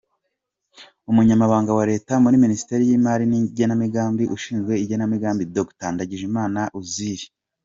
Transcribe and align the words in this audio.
Umunyamabanga 1.11 1.71
wa 1.77 1.85
Leta 1.91 2.13
muri 2.23 2.35
Minisiteri 2.43 2.81
y’Imari 2.89 3.23
n’Igenamigambi 3.27 4.23
ushinzwe 4.35 4.73
igenamigambi: 4.83 5.43
Dr 5.55 5.89
Ndagijimana 5.95 6.61
Uzziel. 6.79 7.21